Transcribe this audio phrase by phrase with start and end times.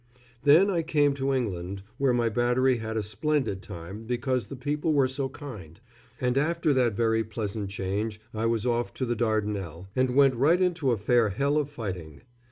[0.41, 4.93] Then I came to England, where my battery had a splendid time because the people
[4.93, 5.79] were so kind;
[6.19, 10.59] and after that very pleasant change I was off to the Dardanelles, and went right
[10.59, 12.21] into a fair hell of fighting.